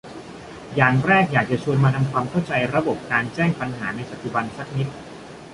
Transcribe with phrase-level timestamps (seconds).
[0.75, 4.87] อย่างแรกอยากจะชวนมาทำความเข้าใจระบบการแจ้งปัญหาในปัจจุบันสักนิด